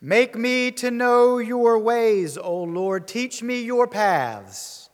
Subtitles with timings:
[0.00, 3.08] Make me to know your ways, O Lord.
[3.08, 4.90] Teach me your paths.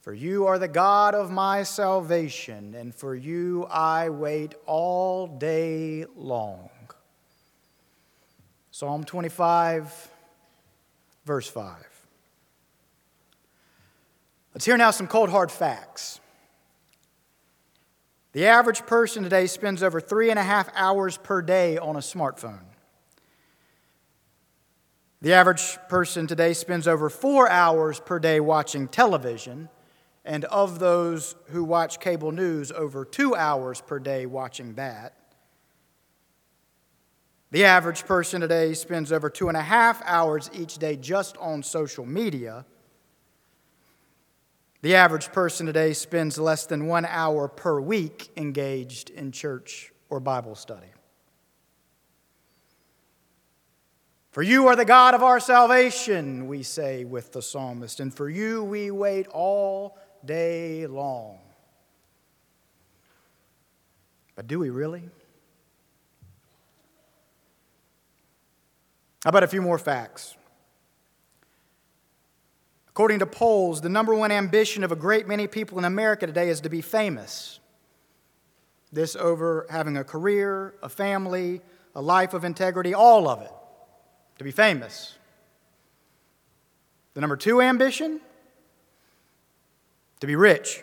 [0.00, 6.04] For you are the God of my salvation, and for you I wait all day
[6.14, 6.68] long.
[8.70, 10.10] Psalm 25,
[11.24, 11.76] verse 5.
[14.52, 16.20] Let's hear now some cold hard facts.
[18.32, 22.00] The average person today spends over three and a half hours per day on a
[22.00, 22.73] smartphone.
[25.24, 29.70] The average person today spends over four hours per day watching television,
[30.22, 35.14] and of those who watch cable news, over two hours per day watching that.
[37.52, 41.62] The average person today spends over two and a half hours each day just on
[41.62, 42.66] social media.
[44.82, 50.20] The average person today spends less than one hour per week engaged in church or
[50.20, 50.88] Bible study.
[54.34, 58.28] For you are the God of our salvation, we say with the psalmist, and for
[58.28, 61.38] you we wait all day long.
[64.34, 65.04] But do we really?
[69.22, 70.34] How about a few more facts?
[72.88, 76.48] According to polls, the number one ambition of a great many people in America today
[76.48, 77.60] is to be famous.
[78.92, 81.60] This over having a career, a family,
[81.94, 83.52] a life of integrity, all of it
[84.38, 85.16] to be famous.
[87.14, 88.20] The number two ambition,
[90.20, 90.82] to be rich.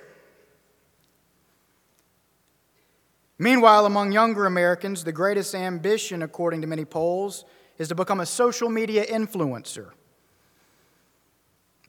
[3.37, 7.43] Meanwhile, among younger Americans, the greatest ambition, according to many polls,
[7.77, 9.89] is to become a social media influencer.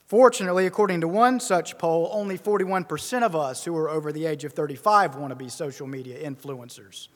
[0.06, 4.44] Fortunately, according to one such poll, only 41% of us who are over the age
[4.44, 7.08] of 35 want to be social media influencers.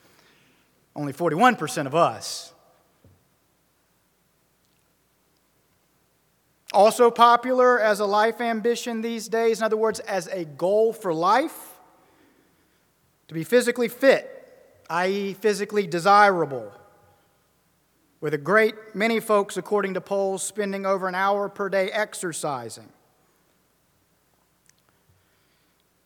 [0.94, 2.52] Only 41% of us.
[6.76, 11.14] Also popular as a life ambition these days, in other words, as a goal for
[11.14, 11.78] life,
[13.28, 16.70] to be physically fit, i.e., physically desirable.
[18.20, 22.90] With a great many folks, according to polls, spending over an hour per day exercising.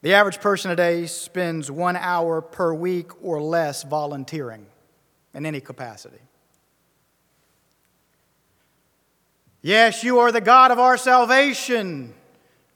[0.03, 4.67] The average person today spends one hour per week or less volunteering
[5.35, 6.21] in any capacity.
[9.63, 12.15] Yes, you are the God of our salvation,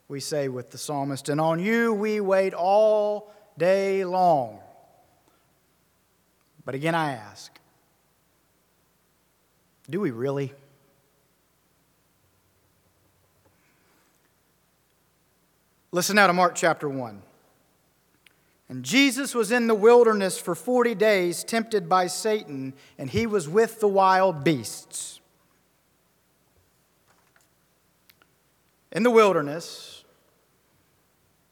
[0.07, 4.59] we say with the psalmist, and on you we wait all day long.
[6.63, 7.51] But again, I ask
[9.89, 10.51] do we really?
[15.91, 17.21] Listen now to Mark chapter 1.
[18.67, 23.47] And Jesus was in the wilderness for 40 days, tempted by Satan, and he was
[23.47, 25.19] with the wild beasts
[28.95, 30.05] in the wilderness,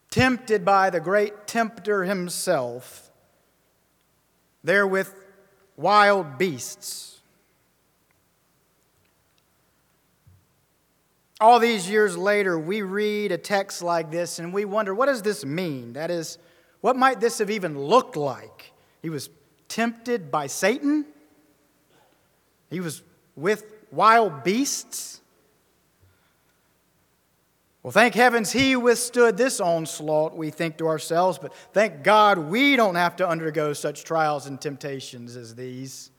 [0.09, 3.11] tempted by the great tempter himself,
[4.63, 5.13] there with
[5.75, 7.19] wild beasts.
[11.41, 15.21] All these years later, we read a text like this and we wonder, what does
[15.21, 15.93] this mean?
[15.93, 16.37] That is,
[16.79, 18.71] what might this have even looked like?
[19.01, 19.29] He was
[19.67, 21.05] tempted by Satan,
[22.69, 23.03] he was
[23.35, 25.19] with wild beasts.
[27.83, 32.77] Well, thank heavens he withstood this onslaught, we think to ourselves, but thank God we
[32.77, 36.09] don't have to undergo such trials and temptations as these.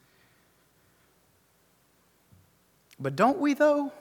[3.01, 3.93] But don't we, though?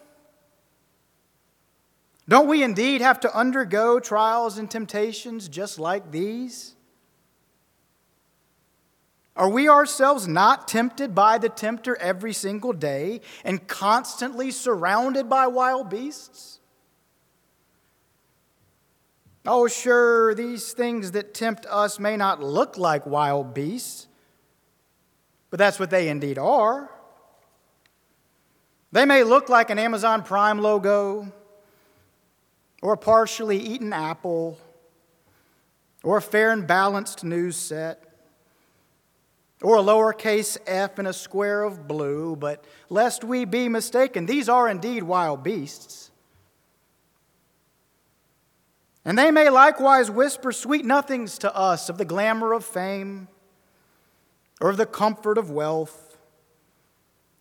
[2.28, 6.75] Don't we indeed have to undergo trials and temptations just like these?
[9.38, 15.47] Are we ourselves not tempted by the tempter every single day and constantly surrounded by
[15.47, 16.59] wild beasts?
[19.46, 24.08] Oh, sure, these things that tempt us may not look like wild beasts,
[25.50, 26.90] but that's what they indeed are.
[28.94, 31.32] They may look like an Amazon Prime logo,
[32.82, 34.58] or a partially eaten apple,
[36.03, 38.03] or a fair and balanced news set,
[39.62, 44.47] or a lowercase f in a square of blue, but lest we be mistaken, these
[44.47, 46.12] are indeed wild beasts.
[49.05, 53.28] And they may likewise whisper sweet nothings to us of the glamour of fame,
[54.61, 56.17] or of the comfort of wealth,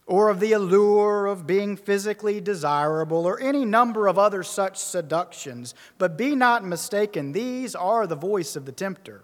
[0.07, 5.75] or of the allure of being physically desirable, or any number of other such seductions.
[5.99, 9.23] But be not mistaken, these are the voice of the tempter.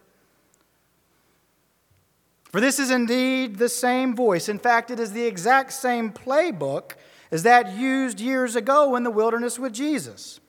[2.53, 4.49] For this is indeed the same voice.
[4.49, 6.93] In fact, it is the exact same playbook
[7.31, 10.41] as that used years ago in the wilderness with Jesus.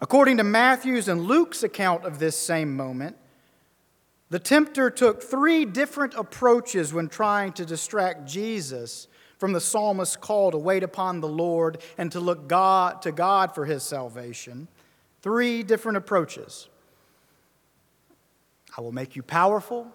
[0.00, 3.16] According to Matthew's and Luke's account of this same moment,
[4.30, 9.08] the tempter took three different approaches when trying to distract Jesus
[9.38, 13.54] from the psalmist's call to wait upon the Lord and to look God, to God
[13.54, 14.68] for his salvation.
[15.20, 16.68] Three different approaches.
[18.76, 19.90] I will make you powerful.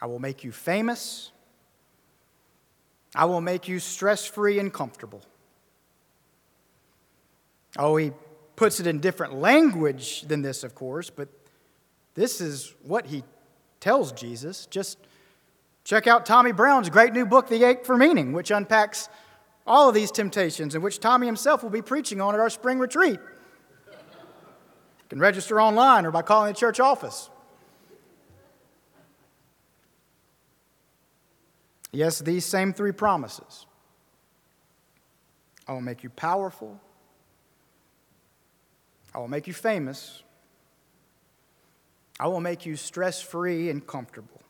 [0.00, 1.32] I will make you famous.
[3.14, 5.22] I will make you stress free and comfortable.
[7.78, 8.10] Oh, he
[8.56, 11.28] puts it in different language than this, of course, but
[12.14, 13.22] this is what he
[13.78, 14.66] tells Jesus.
[14.66, 14.98] Just
[15.84, 19.08] check out Tommy Brown's great new book, The Ache for Meaning, which unpacks
[19.64, 22.80] all of these temptations and which Tommy himself will be preaching on at our spring
[22.80, 23.20] retreat.
[23.88, 27.30] You can register online or by calling the church office.
[31.92, 33.66] Yes, these same three promises.
[35.66, 36.80] I will make you powerful.
[39.14, 40.22] I will make you famous.
[42.20, 44.42] I will make you stress free and comfortable.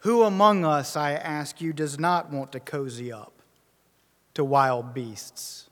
[0.00, 3.32] Who among us, I ask you, does not want to cozy up
[4.34, 5.68] to wild beasts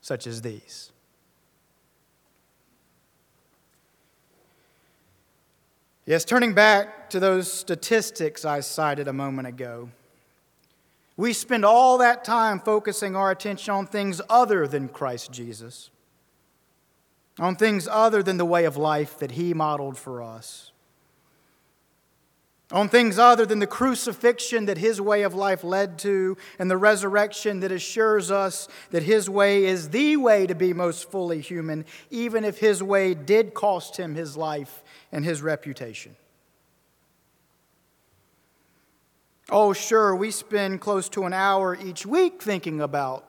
[0.00, 0.90] such as these?
[6.06, 9.90] Yes, turning back to those statistics I cited a moment ago,
[11.20, 15.90] we spend all that time focusing our attention on things other than Christ Jesus
[17.40, 20.72] on things other than the way of life that He modeled for us,
[22.70, 26.76] on things other than the crucifixion that His way of life led to, and the
[26.76, 31.84] resurrection that assures us that His way is the way to be most fully human,
[32.10, 36.14] even if His way did cost Him His life and His reputation.
[39.52, 43.28] Oh, sure, we spend close to an hour each week thinking about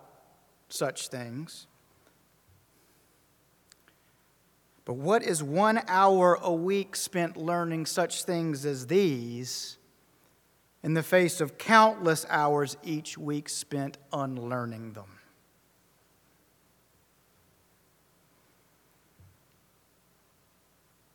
[0.70, 1.66] such things.
[4.86, 9.78] But what is one hour a week spent learning such things as these
[10.84, 15.18] in the face of countless hours each week spent unlearning them?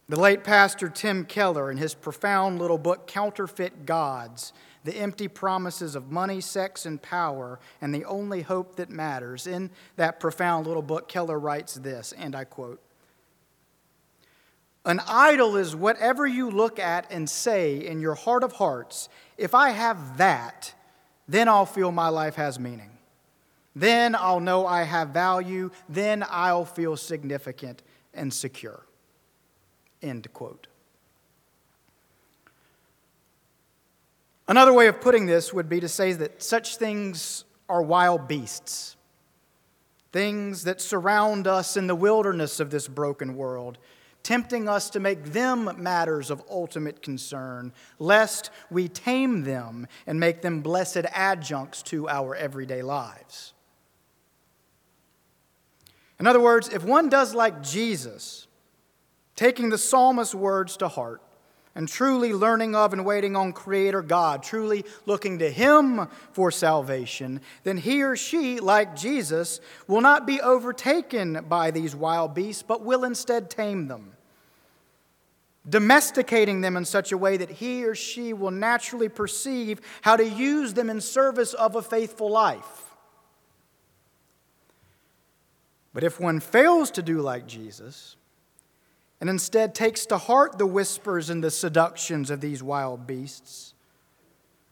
[0.09, 4.53] The late pastor Tim Keller, in his profound little book, Counterfeit Gods,
[4.87, 9.71] the empty promises of money, sex, and power, and the only hope that matters, in
[9.97, 12.81] that profound little book, Keller writes this, and I quote
[14.87, 19.53] an idol is whatever you look at and say in your heart of hearts, if
[19.53, 20.73] I have that,
[21.27, 22.91] then I'll feel my life has meaning.
[23.75, 25.73] Then I'll know I have value.
[25.89, 27.83] Then I'll feel significant
[28.15, 28.87] and secure.
[30.01, 30.69] End quote.
[34.49, 38.97] Another way of putting this would be to say that such things are wild beasts,
[40.13, 43.79] things that surround us in the wilderness of this broken world
[44.27, 50.43] tempting us to make them matters of ultimate concern, lest we tame them and make
[50.43, 53.53] them blessed adjuncts to our everyday lives.
[56.19, 58.49] In other words, if one does like Jesus,
[59.37, 61.23] taking the psalmist's words to heart,
[61.77, 67.41] and truly learning of and waiting on Creator God, truly looking to Him for salvation,
[67.63, 72.83] then he or she, like Jesus, will not be overtaken by these wild beasts, but
[72.83, 74.13] will instead tame them
[75.69, 80.25] domesticating them in such a way that he or she will naturally perceive how to
[80.25, 82.95] use them in service of a faithful life.
[85.93, 88.17] But if one fails to do like Jesus,
[89.21, 93.75] and instead takes to heart the whispers and the seductions of these wild beasts,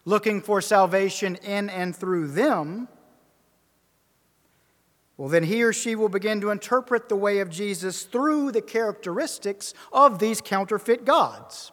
[0.05, 2.89] looking for salvation in and through them,
[5.17, 8.61] well, then he or she will begin to interpret the way of Jesus through the
[8.61, 11.71] characteristics of these counterfeit gods.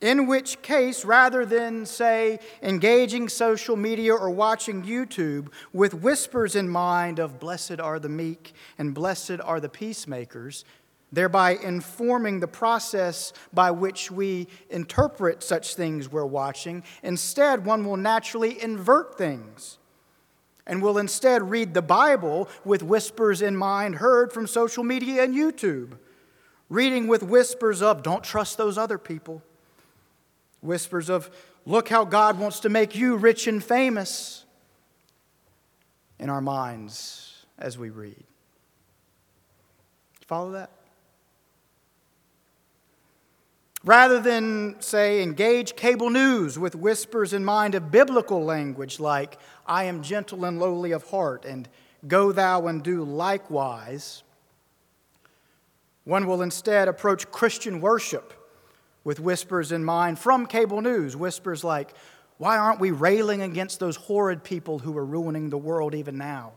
[0.00, 6.70] In which case, rather than, say, engaging social media or watching YouTube with whispers in
[6.70, 10.64] mind of blessed are the meek and blessed are the peacemakers,
[11.12, 17.98] thereby informing the process by which we interpret such things we're watching, instead, one will
[17.98, 19.76] naturally invert things
[20.66, 25.34] and will instead read the Bible with whispers in mind heard from social media and
[25.34, 25.98] YouTube.
[26.68, 29.42] Reading with whispers of, don't trust those other people.
[30.62, 31.30] Whispers of,
[31.64, 34.44] look how God wants to make you rich and famous
[36.18, 38.24] in our minds as we read.
[40.26, 40.70] Follow that?
[43.82, 49.84] Rather than, say, engage cable news with whispers in mind of biblical language like, I
[49.84, 51.66] am gentle and lowly of heart, and
[52.06, 54.22] go thou and do likewise,
[56.04, 58.34] one will instead approach Christian worship
[59.04, 61.94] with whispers in mind from cable news, whispers like,
[62.38, 66.52] Why aren't we railing against those horrid people who are ruining the world even now?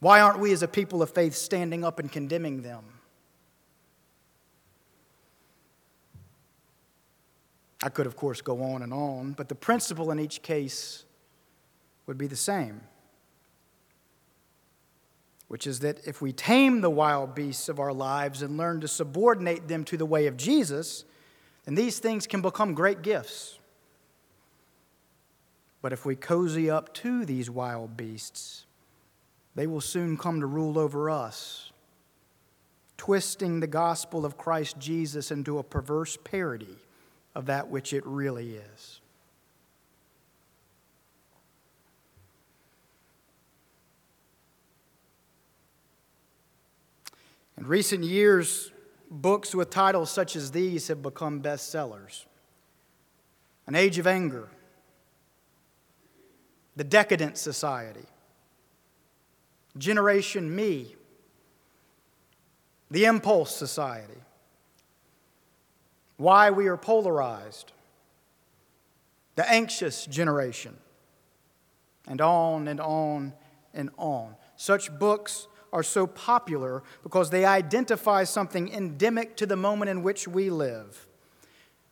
[0.00, 2.84] Why aren't we as a people of faith standing up and condemning them?
[7.82, 11.04] I could, of course, go on and on, but the principle in each case
[12.06, 12.80] would be the same,
[15.48, 18.88] which is that if we tame the wild beasts of our lives and learn to
[18.88, 21.04] subordinate them to the way of Jesus,
[21.64, 23.58] then these things can become great gifts.
[25.82, 28.66] But if we cozy up to these wild beasts,
[29.54, 31.70] they will soon come to rule over us,
[32.96, 36.76] twisting the gospel of Christ Jesus into a perverse parody
[37.34, 39.00] of that which it really is.
[47.58, 48.70] In recent years,
[49.10, 52.26] books with titles such as these have become bestsellers
[53.66, 54.48] An Age of Anger,
[56.76, 58.04] The Decadent Society,
[59.78, 60.96] Generation Me,
[62.90, 64.20] The Impulse Society,
[66.18, 67.72] why we are polarized,
[69.34, 70.76] the anxious generation,
[72.06, 73.34] and on and on
[73.74, 74.34] and on.
[74.56, 80.26] Such books are so popular because they identify something endemic to the moment in which
[80.26, 81.06] we live,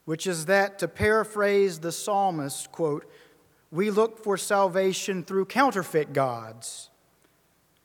[0.07, 3.05] which is that, to paraphrase the psalmist, quote,
[3.71, 6.89] we look for salvation through counterfeit gods,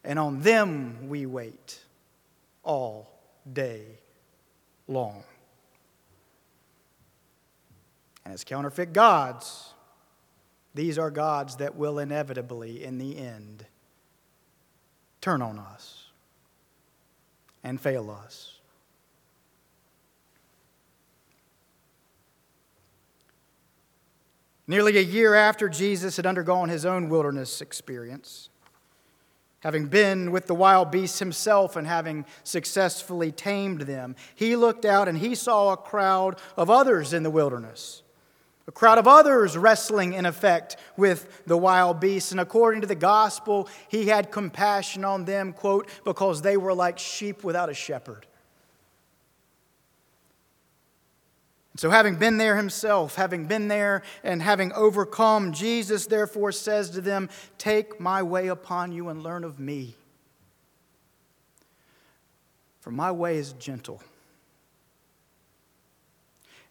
[0.01, 1.81] and on them we wait
[2.63, 3.11] all
[3.51, 3.83] day
[4.87, 5.25] long.
[8.23, 9.73] And as counterfeit gods,
[10.73, 13.65] these are gods that will inevitably, in the end,
[15.21, 16.05] turn on us
[17.63, 18.55] and fail us.
[24.67, 28.49] Nearly a year after Jesus had undergone his own wilderness experience,
[29.61, 35.07] having been with the wild beasts himself and having successfully tamed them, he looked out
[35.07, 38.03] and he saw a crowd of others in the wilderness
[38.69, 42.29] a crowd of others wrestling in effect with the wild beasts.
[42.31, 46.99] And according to the gospel, he had compassion on them, quote, because they were like
[46.99, 48.27] sheep without a shepherd.
[51.77, 57.01] So, having been there himself, having been there and having overcome, Jesus therefore says to
[57.01, 59.95] them, Take my way upon you and learn of me.
[62.81, 64.03] For my way is gentle,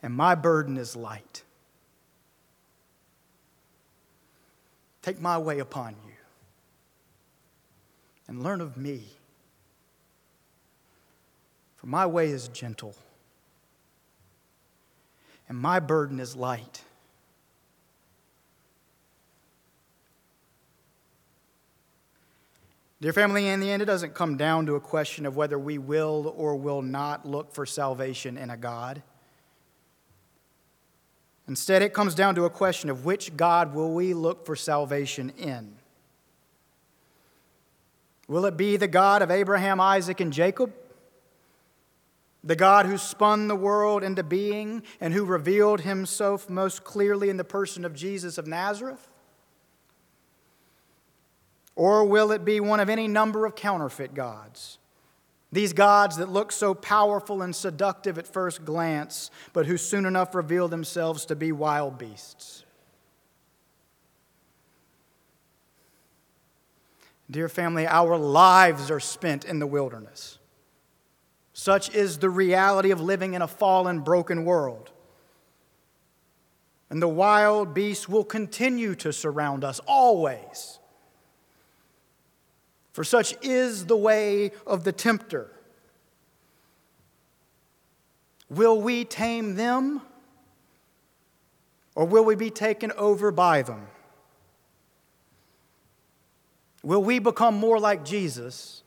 [0.01, 1.43] and my burden is light.
[5.03, 6.13] Take my way upon you
[8.27, 9.05] and learn of me.
[11.77, 12.95] For my way is gentle
[15.49, 16.83] and my burden is light.
[23.01, 25.79] Dear family, in the end, it doesn't come down to a question of whether we
[25.79, 29.03] will or will not look for salvation in a God.
[31.49, 35.31] Instead, it comes down to a question of which God will we look for salvation
[35.39, 35.77] in?
[38.29, 40.75] Will it be the God of Abraham, Isaac, and Jacob?
[42.45, 47.39] The God who spun the world into being and who revealed himself most clearly in
[47.39, 49.09] the person of Jesus of Nazareth?
[51.75, 54.79] Or will it be one of any number of counterfeit gods?
[55.51, 60.35] These gods that look so powerful and seductive at first glance, but who soon enough
[60.35, 62.65] reveal themselves to be wild beasts.
[67.31, 70.39] Dear family, our lives are spent in the wilderness.
[71.53, 74.91] Such is the reality of living in a fallen, broken world.
[76.91, 80.79] And the wild beasts will continue to surround us always.
[82.99, 85.53] For such is the way of the tempter.
[88.51, 90.01] Will we tame them?
[91.95, 93.87] Or will we be taken over by them?
[96.83, 98.83] Will we become more like Jesus?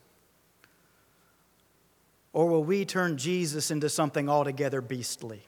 [2.34, 5.40] Or will we turn Jesus into something altogether beastly?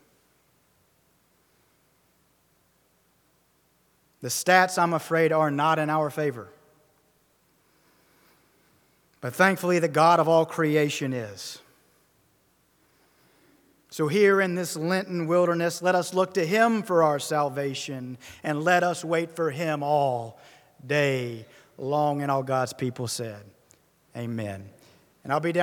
[4.22, 6.48] The stats, I'm afraid, are not in our favor.
[9.24, 11.58] But thankfully, the God of all creation is.
[13.88, 18.62] So, here in this Lenten wilderness, let us look to Him for our salvation and
[18.62, 20.38] let us wait for Him all
[20.86, 21.46] day
[21.78, 22.20] long.
[22.20, 23.42] And all God's people said,
[24.14, 24.68] Amen.
[25.22, 25.62] And I'll be down.